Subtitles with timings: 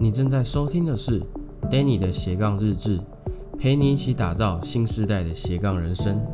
[0.00, 1.20] 你正在收听的是
[1.62, 3.00] Danny 的斜杠日志，
[3.58, 6.24] 陪你一起打造新时代的斜杠人生。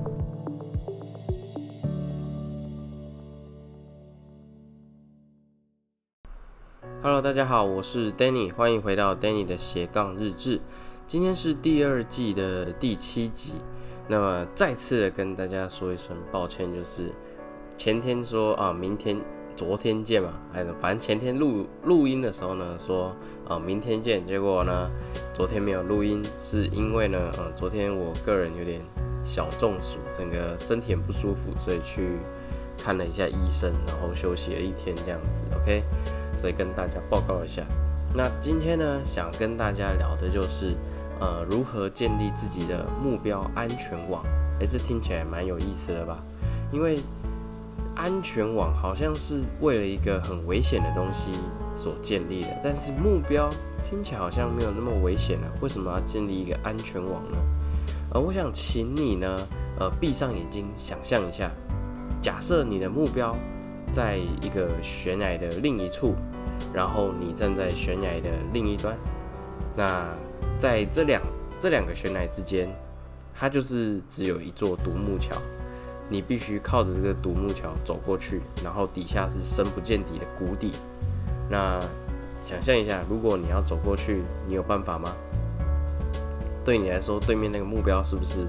[7.03, 10.61] Hello，大家好，我是 Danny，欢迎回到 Danny 的斜杠日志。
[11.07, 13.55] 今天是第二季的第七集，
[14.09, 17.11] 那么再次的跟大家说一声抱歉，就是
[17.79, 19.19] 前天说啊，明天。
[19.57, 23.15] 昨天见嘛，还是反正前天录录音的时候呢，说
[23.49, 24.25] 啊明天见。
[24.27, 24.91] 结果呢，
[25.33, 28.81] 昨天没有录音，是因为呢，呃，昨天我个人有点
[29.25, 32.19] 小中暑，整个身体很不舒服，所以去
[32.77, 35.43] 看了一下医生，然后休息了一天这样子。
[35.57, 35.83] OK，
[36.39, 37.63] 所以跟大家报告一下。
[38.13, 40.75] 那今天呢，想跟大家聊的就是，
[41.21, 44.25] 呃，如何建立自己的目标安全网。
[44.61, 46.19] 哎，这听起来蛮有意思的吧？
[46.73, 46.99] 因为
[47.97, 51.31] 安全网好像是为了一个很危险的东西
[51.77, 53.49] 所建立的，但是目标
[53.89, 55.49] 听起来好像没有那么危险了。
[55.61, 57.39] 为什么要建立一个安全网呢？
[58.13, 61.51] 呃，我想请你呢，呃，闭上眼睛想象一下，
[62.21, 63.37] 假设你的目标
[63.93, 66.15] 在一个悬崖的另一处，
[66.73, 68.97] 然后你站在悬崖的另一端，
[69.77, 70.09] 那
[70.59, 71.23] 在这两
[71.61, 72.69] 这两个悬崖之间，
[73.35, 75.37] 它就是只有一座独木桥。
[76.09, 80.73] 你必须靠着这个独木桥走过去，然后底下是深不见底的谷底。
[81.49, 81.81] 那
[82.43, 85.15] 想象一下，如果你要走过去，你有办法吗？
[86.65, 88.47] 对你来说，对面那个目标是不是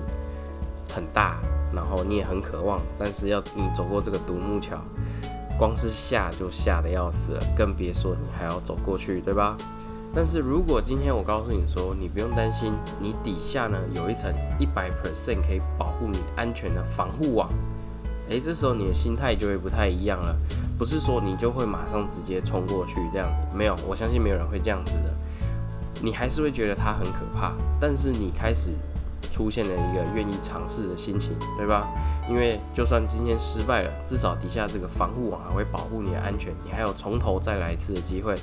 [0.93, 1.37] 很大？
[1.73, 4.77] 然后你也很渴望，但是要你走过这个独木桥，
[5.57, 9.57] 光是下就吓得要死了，更别说你还要走过去，对吧？
[10.15, 12.71] 但是如果今天我告诉你说，你不用担心，
[13.01, 17.49] 你底下呢有一层一百 percent 可以保护你安全的防护网，
[18.29, 20.33] 诶，这时候你的心态就会不太一样了。
[20.77, 25.13] 不是说你就会马上直接冲过去这样子，没有，我相信没有人会这样子的。
[26.01, 28.71] 你还是会觉得它很可怕，但是你开始
[29.33, 31.89] 出现了一个愿意尝试的心情，对吧？
[32.29, 38.35] 因为就算今天失败了，至少底下这个防护网还会保护你的安全，你还有从头再来一次的机会。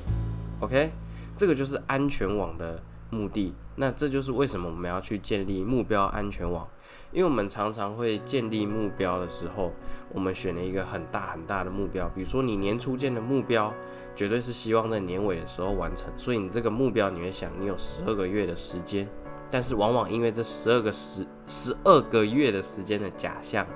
[0.60, 0.90] OK。
[1.36, 6.66] 这个就是安全网的目的，那这就是为什么我们要去建立目标安全网，
[7.10, 9.72] 因为我们常常会建立目标的时候，
[10.12, 13.72] 我们选了一个很大很大的目标，比如说你年初建的目标，
[14.14, 19.08] 绝对是希望在年尾的时候完成，所以你这个目标你会想，你有十二个月的时间，
[19.50, 23.66] 但是往往因为这十二个十十二个月的时间的假象，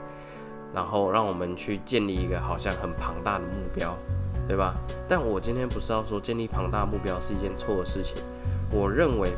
[0.72, 3.94] 然后让我们去建立一个好像很庞大的目标。
[4.46, 4.74] 对吧？
[5.08, 8.16] 但我今天不是要说建立庞大目标是一件错的事情。
[8.70, 9.30] 我认为，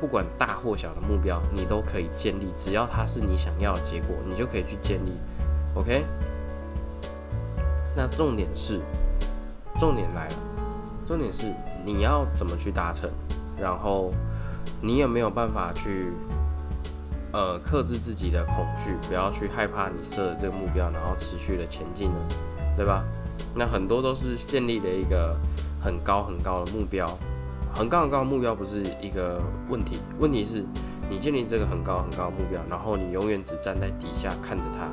[0.00, 5.12] 不管大或小的目标，你都可以建立，只要它是你想要的结果，你就可以去建立。
[5.74, 6.04] OK？
[7.96, 8.80] 那重点是，
[9.78, 10.34] 重点来了，
[11.06, 11.52] 重点是
[11.84, 13.10] 你要怎么去达成，
[13.58, 14.12] 然后
[14.80, 16.12] 你有没有办法去，
[17.32, 22.20] 呃，克制自己的恐惧，不要去害怕你设的这个目标，然后持续的前进呢？
[22.76, 23.04] 对吧？
[23.54, 25.36] 那很多都是建立了一个
[25.82, 27.06] 很高很高的目标，
[27.74, 30.64] 很高很高的目标不是一个问题，问题是
[31.08, 34.88] 你建立这个很高很高的目标，然后你永远只站在底下看着它，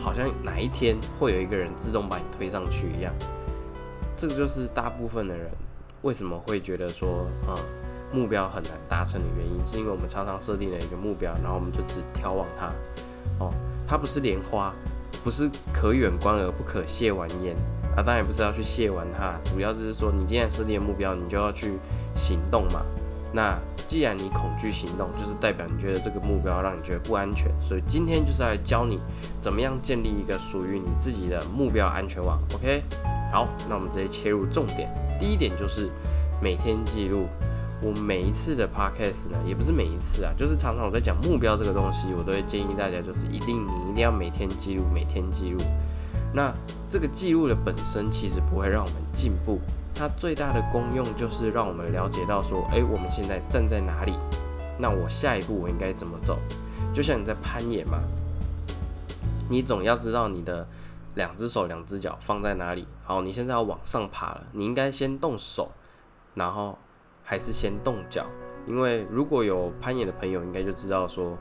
[0.00, 3.12] 好像哪一天会有一个人自动把你推上去一样。
[4.16, 5.50] 这个就是大部分的人
[6.02, 7.56] 为什么会觉得说，啊，
[8.12, 12.66] 目标很难达成的原因，是因为我们常常设定了一个目标，然后我们就只眺望它，
[13.42, 13.52] 哦，
[13.88, 14.72] 它不是莲花，
[15.24, 17.56] 不是可远观而不可亵玩焉。
[17.96, 21.78] 啊，当然也不是要去亵玩它，主要就是说，你既然设定目标，你就要去
[22.16, 22.80] 行动嘛。
[23.32, 27.50] 那既然你恐惧行动，就是代表你觉得这个目标让你觉得不安全。
[27.60, 28.98] 所以今天就是来教你
[29.40, 32.38] 怎么样建立一个属于你自己的目标安全网。
[32.54, 32.82] OK，
[33.32, 34.88] 好，那我们直接切入重点。
[35.18, 35.90] 第一点就是
[36.42, 37.26] 每天记录。
[37.82, 45.60] 我每一次的 Podcast 呢，也不是每一次啊，就是常常我在讲目标这个东西，我都会建议大家，就是一定你一定要每天记录，每天记录。
[46.34, 46.52] 那
[46.90, 49.60] 这个记录的本身其实不会让我们进步，
[49.94, 54.14] 它最大的功用就是让我们了解到说，诶，我们现在站在哪里？
[54.78, 56.36] 那我下一步我应该怎么走？
[56.92, 58.00] 就像你在攀岩嘛，
[59.48, 60.66] 你总要知道你的
[61.14, 62.86] 两只手、两只脚放在哪里。
[63.04, 65.70] 好，你现在要往上爬了，你应该先动手，
[66.34, 66.76] 然后
[67.24, 68.24] 还是先动脚？
[68.66, 71.36] 因为如果有攀岩的朋友，应该就知道说，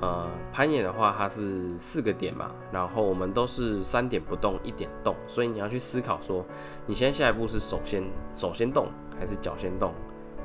[0.00, 6.42] 呃，攀岩的话它是四个点嘛，然后我们都是三点不动，一点动，所以你要去思考说，
[6.86, 8.02] 你现在下一步是手先
[8.34, 8.88] 手先动
[9.20, 9.92] 还是脚先动，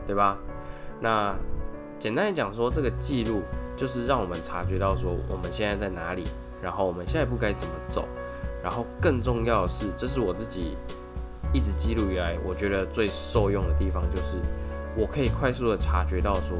[0.06, 0.38] 对吧？
[1.00, 1.34] 那
[1.98, 3.42] 简单来讲说，这个记录
[3.78, 6.26] 就是让我们察觉到说我们现在在哪里，
[6.62, 8.04] 然后我们下一步该怎么走，
[8.62, 10.76] 然后更重要的是，这是我自己
[11.54, 14.42] 一直记录以来我觉得最受用的地方，就是。
[14.98, 16.58] 我可以快速的察觉到说，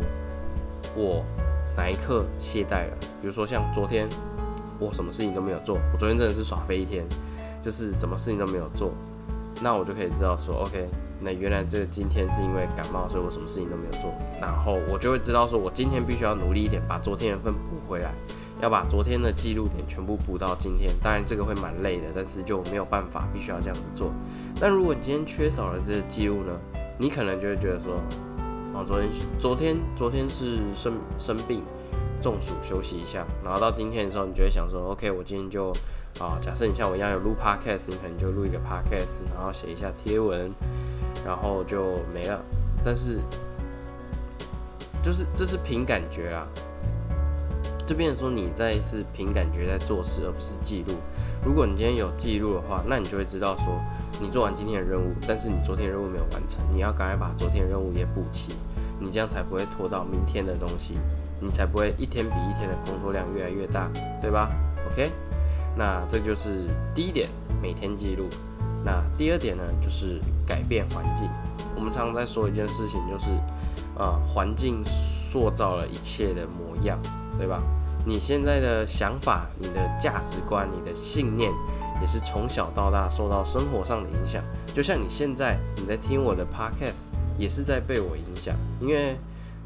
[0.96, 1.24] 我
[1.76, 2.98] 哪一刻懈怠了。
[3.20, 4.08] 比如说像昨天，
[4.80, 7.04] 我什么事情都没有做，我昨天真的是耍飞一天，
[7.64, 8.92] 就是什么事情都没有做，
[9.62, 10.88] 那我就可以知道说，OK，
[11.20, 18.14] 那原来这个今天是因为感冒，所以我什么事情都没有做，然后我就会知道说我今天必须要努力一点，把昨天的分补回来，
[18.62, 20.92] 要把昨天的记录点全部补到今天。
[21.02, 24.12] 当然这个会蛮累的，但是就没有办法，必须要这样子做。
[24.60, 26.54] 但如果你今天缺少了这个记录呢，
[27.00, 28.00] 你可能就会觉得说，
[28.78, 29.10] 哦，昨天
[29.40, 31.64] 昨天昨天是生生病。
[32.20, 35.70] 中暑休息一下，然后到今天的时候，你就会想说，OK，我今天就
[36.20, 40.52] 啊，假设你像我一样有录 Podcast，你可能就录一个 Podcast，然后写一下贴文，
[41.24, 42.44] 然后就没了。
[42.84, 43.20] 但是
[45.04, 46.48] 就是这是凭感觉啊，
[47.86, 50.96] 这边说你在是凭感觉在做事，而不是记录。
[51.46, 53.80] 如果你今天有记录的话，那你就会知道说，
[54.20, 58.54] 你做完今天的任务，但是你昨天任务没有完成，你要赶快把昨天任务也补齐，
[59.00, 60.98] 你这样才不会拖到明天的东西。
[61.40, 63.88] 你才不会一天比一天的工作量越来越大，
[64.20, 64.50] 对吧
[64.92, 65.12] ？OK，
[65.78, 66.66] 那这就是
[66.96, 67.30] 第一点，
[67.62, 68.28] 每天记录。
[68.84, 71.30] 那第二点呢，就是改变环境。
[71.76, 73.30] 我们常常在说一件事情，就是
[73.96, 76.98] 呃，环境塑造了一切的模样，
[77.38, 77.62] 对吧？
[78.04, 81.52] 你现在的想法、你的价值观、你的信念，
[82.02, 84.42] 也是从小到大受到生活上的影响。
[84.74, 87.07] 就像你现在你在听我的 Podcast，
[87.38, 89.16] 也是在被我影响，因为。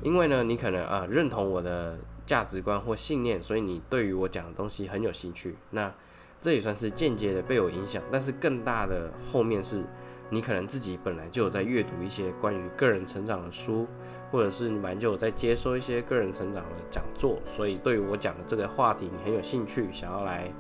[0.04, 1.96] 因为呢，你可能啊认同我的
[2.26, 5.56] 价值观或信念，所以你对于我讲的东西很有兴趣。
[5.70, 5.94] 那
[6.42, 8.02] 这也算是间接的被我影响。
[8.12, 9.84] 但是更大的后面是，
[10.32, 13.86] 你可能自己本来就有在阅读一些关于个人成长的书，
[14.32, 20.52] 或者是你本来就有在接收一些个人成长的讲座，所以对于我讲的这个话题你很有兴趣，想要来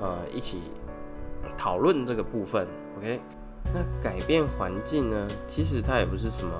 [0.00, 0.62] 呃一起
[1.56, 2.66] 讨论这个部分。
[2.98, 3.20] OK，
[3.74, 6.52] 那改变环境呢，其实它也不是什么。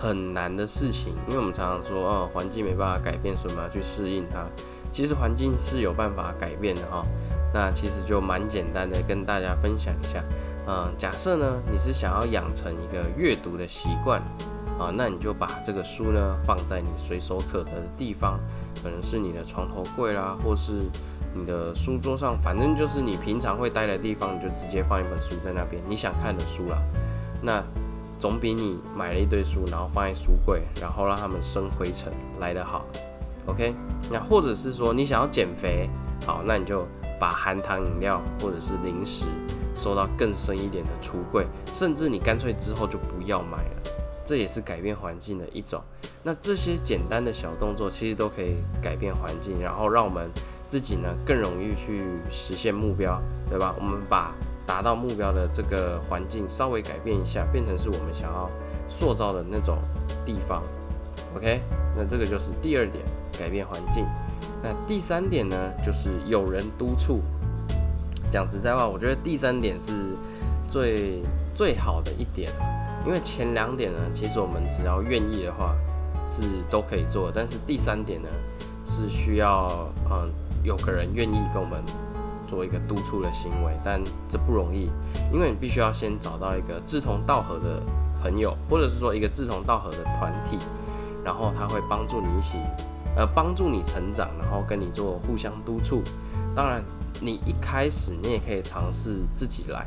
[0.00, 4.44] 很难的事情，因为我们常常说，哦，环境没办法改变，所以我们要去适应它。
[4.90, 7.04] 其实环境是有办法改变的哈。
[7.54, 10.24] 那其实就蛮简单的，跟大家分享一下。
[10.66, 14.20] 嗯，假设呢，你是想要养成一个阅读的习惯
[14.78, 18.40] 啊，那你就把这个书呢放在你随手可得的地方，
[18.82, 20.72] 可能是你的床头柜啦，或是
[21.34, 26.78] 你的书桌上，反正就是你平常会待的地方，你就直接放一本书在那边，你想看的书啦。
[27.40, 27.62] 那
[28.18, 32.84] 总比你买了一堆书，然后放在书柜，然后让他们生灰尘来得好。
[33.46, 33.74] OK，
[34.10, 35.90] 那或者是说你想要减肥，
[36.24, 36.86] 好，那你就
[37.18, 39.26] 把含糖饮料或者是零食
[39.74, 45.80] 收到更深一点的橱柜，甚至你干脆之后就不要买了，这也是改变环境的一种。
[46.22, 50.30] 那这些简单的小动作其实都可以改变环境，然后让我们
[50.68, 53.74] 自己呢更容易去实现目标，对吧？
[53.78, 54.32] 我们把。
[54.64, 58.48] 达到目标的这个环境稍微改变一下，变成是我们想要
[58.88, 59.76] 塑造的那种
[60.24, 60.62] 地方。
[61.36, 61.60] OK，
[61.96, 63.04] 那这个就是第二点，
[63.36, 64.06] 改变环境。
[64.62, 67.20] 那第三点呢，就是有人督促。
[68.30, 69.92] 讲实在话，我觉得第三点是
[70.70, 71.22] 最
[71.56, 72.50] 最好的一点，
[73.06, 75.74] 因为前两点呢，其实我们只要愿意的话
[76.28, 78.28] 是都可以做，但是第三点呢
[78.84, 80.30] 是需要嗯
[80.62, 81.82] 有个人愿意跟我们。
[82.48, 84.90] 做一个督促的行为，但这不容易，
[85.32, 87.80] 因为你必须要先找到一个志同道合的
[88.22, 90.58] 朋友，或者是说一个志同道合的团体，
[91.24, 92.58] 然后他会帮助你一起，
[93.16, 96.02] 呃，帮助你成长，然后跟你做互相督促。
[96.54, 96.84] 当然，
[97.22, 99.86] 你一开始你也可以尝试自己来，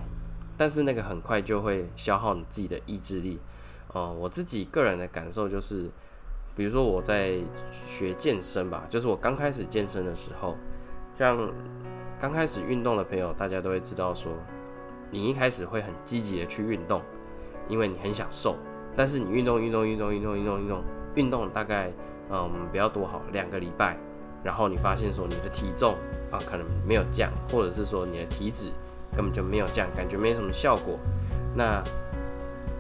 [0.57, 3.39] 但是那个很快就会消耗你自己的意志力。
[3.93, 5.89] 哦，我自己个人的感受就是，
[6.55, 7.38] 比如说我在
[7.71, 10.55] 学健身吧，就是我刚开始健身的时候，
[11.13, 11.51] 像。
[12.17, 14.31] 刚开始运动的朋友，大家都会知道说，
[15.12, 17.01] 你一开始会很积极的去运动，
[17.67, 18.55] 因为你很想瘦。
[18.95, 20.83] 但是你运动、运动、运动、运动、运动、运动，
[21.15, 21.91] 运动大概
[22.31, 23.97] 嗯不要多好，两个礼拜，
[24.45, 25.93] 然后你发现说你的体重
[26.31, 28.71] 啊可能没有降，或者是说你的体脂
[29.15, 31.00] 根本就没有降，感觉没什么效果。
[31.55, 31.81] 那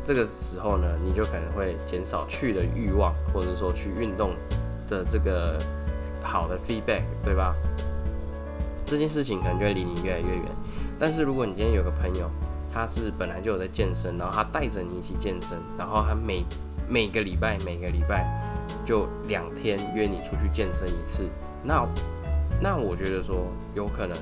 [0.05, 4.35] 这个时候呢，你就可能会减少去的欲望，或者说去运动
[4.89, 5.57] 的这个
[6.21, 7.55] 好的 feedback，对吧？
[8.85, 10.45] 这件事情可能就会离你越来越远。
[10.99, 12.29] 但是如果你今天有个朋友，
[12.71, 16.45] 他是本来就有在健身，然后他带着你一起健身，然后他每
[16.87, 18.27] 每个礼拜每个礼拜
[18.85, 21.23] 就两天约你出去健身一次，
[21.63, 21.83] 那
[22.61, 24.15] 那我觉得说有可能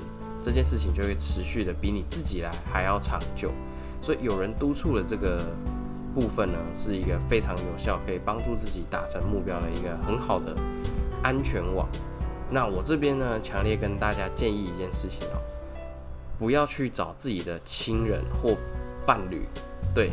[0.44, 3.50] 这件事情就会持续的比你自己来还要长久。
[4.02, 5.40] 所以有人督促的这个
[6.14, 10.54] 部分呢，是一个非常有效，可以帮助自己达成目标的一个很好的
[11.22, 11.88] 安全网。
[12.50, 15.40] 那我这边呢，强烈跟大家建议一件事情哦，
[16.38, 18.54] 不要去找自己的亲人或
[19.06, 19.48] 伴侣，
[19.94, 20.12] 对，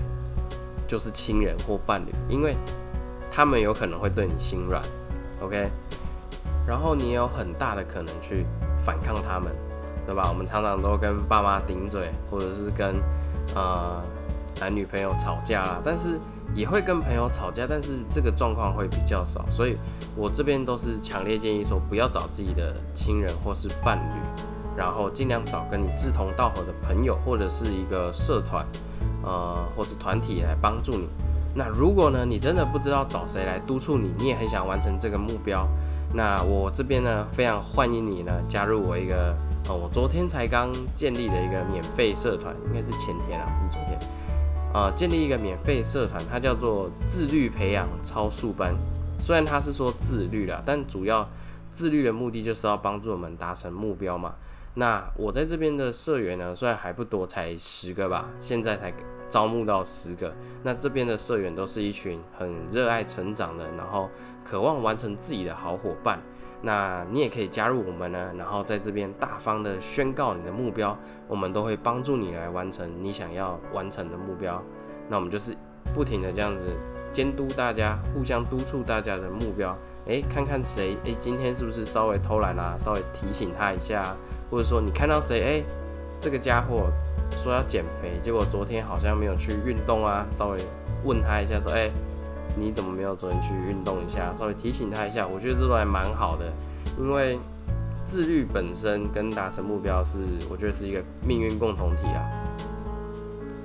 [0.88, 2.56] 就是亲人或伴侣，因为
[3.30, 4.82] 他们有可能会对你心软
[5.42, 5.70] ，OK？
[6.66, 8.46] 然后你也有很大的可能去
[8.86, 9.52] 反抗他们，
[10.05, 10.27] 对吧？
[10.29, 12.96] 我们常常都跟爸妈顶嘴，或者是跟
[13.55, 14.01] 呃
[14.60, 16.20] 男女朋友吵架啦，但是
[16.53, 19.77] 也会跟朋友吵架，但是这个状况会比较少，所以
[20.15, 24.41] 我这边都是强烈建议说，不要找自己的亲人或是伴侣，
[24.75, 28.65] 然后尽量找跟你志同道合的朋友或者是一个社团，
[29.24, 31.08] 呃，或是团体来帮助你。
[31.53, 35.67] 那如果呢，你真的不知道找谁来督促你，你也很想完成这个目标，
[36.13, 39.36] 那我这边呢，非常欢迎你呢加入我一个，
[39.70, 44.00] 哦，我昨天才刚建立的一个免费社团，应该是前天啊，不是昨天，
[44.74, 48.75] 呃，建立一个免费社团，它叫做自律培养超速班。
[49.20, 51.30] 虽然它是说自律啦，但主要
[51.72, 54.34] 自律的目的就是要帮助我们达成目标嘛。
[54.74, 58.91] 那我在这边的社员呢，虽然还不多，才十个吧，现在才
[59.30, 60.34] 招募到十个。
[60.63, 64.10] 那这边的社员都是一群很热爱成长的，然后
[64.44, 66.20] 渴望完成自己的好伙伴。
[66.62, 74.62] 那你也可以加入我们呢，然后在这边大方的宣告你的目标，我们都会帮助你来完成你想要完成的目标。
[75.10, 75.56] 那我们就是
[75.94, 76.63] 不停的这样子
[77.12, 79.75] 监督大家，互相督促大家的目标。
[80.06, 82.77] 诶，看看谁诶，今天是不是稍微偷懒啦？
[82.80, 84.15] 稍微提醒他一下。
[84.50, 85.63] 或者说你看到谁哎，
[86.20, 86.91] 这个家伙
[87.38, 90.60] 说要减肥，结果昨天好像没有去运动啊，稍微
[91.06, 91.89] 问他一下说哎，
[92.57, 94.33] 你怎么没有昨天去运动一下？
[94.33, 96.51] 稍微提醒他一下，我觉得这都还蛮好的，
[97.00, 97.39] 因为
[98.07, 100.19] 自律本身跟达成目标是，
[100.50, 102.29] 我觉得是一个命运共同体啊。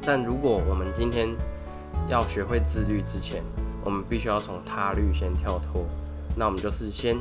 [0.04, 1.28] 但如果我们今天
[2.08, 3.42] 要学会自律之前，
[3.84, 5.84] 我们必须要从他律先跳脱，
[6.36, 7.16] 那我们就是先。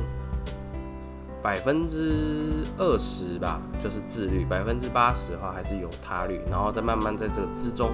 [1.42, 7.92] 百分之二十吧，就是自律；百分之八十的话，还是有他律，然后再慢慢在这个之中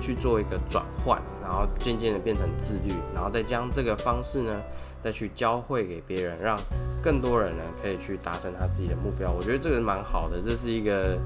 [0.00, 4.52] 去做一个转换，然后渐渐的变成自律，然后再将这个方式呢，
[5.02, 6.58] 再去教会给别人，让
[7.02, 9.30] 更多人呢可以去达成他自己的目标。
[9.30, 11.18] 我觉得这个蛮好的，这是一个，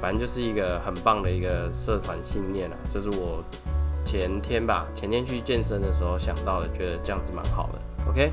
[0.00, 2.76] 反正就是一个很棒的一个社团信念啊。
[2.90, 3.42] 这是我
[4.04, 7.78] 前天吧，前天去健身的时候想到的，觉得这样子蛮好的。
[8.10, 8.30] OK。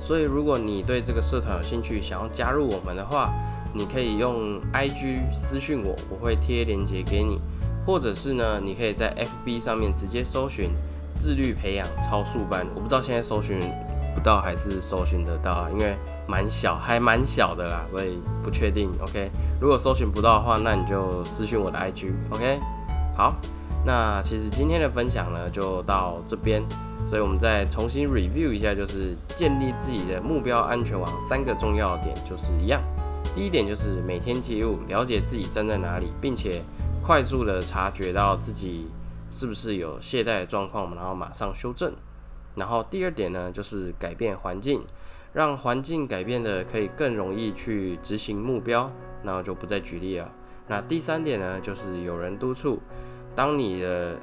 [0.00, 3.32] 所以，如果你对这个社团有兴趣，想要加入我们的话，
[3.72, 7.38] 你可以用 IG 私讯我，我会贴链接给你，
[7.86, 10.70] 或者是呢，你可以在 FB 上面直接搜寻
[11.20, 12.66] “自律培养超速班”。
[12.74, 13.58] 我不知道现在搜寻
[14.14, 15.96] 不到还是搜寻得到啊，因为
[16.26, 18.90] 蛮小，还蛮小的啦，所以不确定。
[19.00, 22.12] OK，如果搜寻不到的话，那你就私讯我的 IG。
[22.30, 22.60] OK，
[23.16, 23.34] 好，
[23.84, 26.62] 那其实今天的分享呢，就到这边。
[27.10, 32.80] 所以，我们再重新 review 一下，就是建立自己的目标安全网三个重要点，就是一样。
[33.34, 36.62] 第一点就是每天记录，了解自己站在哪里，并且
[37.04, 38.86] 快速的察觉到自己
[39.30, 41.92] 是不是有懈怠的状况，然后马上修正。
[42.54, 44.84] 然后第二点呢，就是改变环境，
[45.32, 48.90] 让环境改变的可以更容易去执行目标。
[49.24, 50.30] 那我就不再举例了。
[50.68, 52.80] 那第三点呢，就是有人督促，
[53.34, 54.18] 当你的。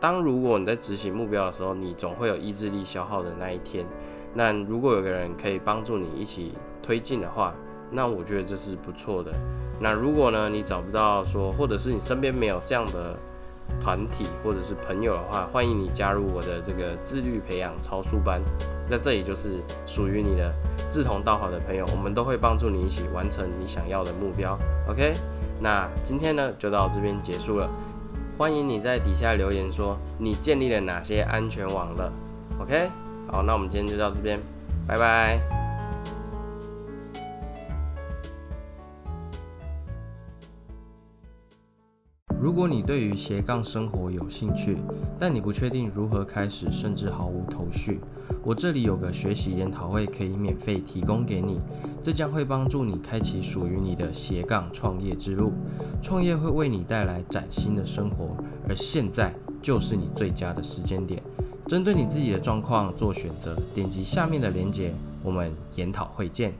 [0.00, 3.86] 当如果你在执行目标的时候，你总会有意志力消耗的那一天。
[4.34, 7.54] 那如果有个人可以帮助你一起推进的话，
[7.94, 9.32] 那我觉得这是不错的。
[9.80, 13.16] 那如果呢，你找不到说，或者是你身边没有这样的
[13.80, 18.40] 团体或者是朋友的话，欢迎你加入我的这个自律培养超速班。
[18.90, 20.52] 在这里就是属于你的
[20.90, 24.58] 志同道合的朋友，我们都会帮助你一起完成你想要的目标。
[24.88, 25.14] OK，
[25.60, 27.70] 那今天呢就到这边结束了。
[28.36, 32.12] 欢迎你在底下留言说你建立了哪些安全网了
[32.60, 32.90] ，OK？
[33.30, 34.38] 好，那我们今天就到这边，
[34.86, 35.63] 拜拜。
[42.44, 44.76] 如果你对于斜杠生活有兴趣，
[45.18, 48.00] 但你不确定如何开始，甚至毫无头绪。
[48.42, 51.58] 我这里有个学习研讨会可以免费提供给你，
[52.02, 55.54] 这将会帮助你开启属于你的斜杠创业之路。
[56.02, 58.36] 创业会为你带来崭新的生活，
[58.68, 61.22] 而现在就是你最佳的时间点。
[61.66, 66.52] 针对你自己的状况做选择，点击下面的链接，我们研讨会见。